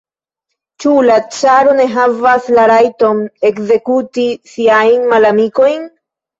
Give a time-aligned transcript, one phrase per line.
[0.85, 4.27] Ĉu la caro ne havas la rajton ekzekuti
[4.57, 5.89] siajn malamikojn?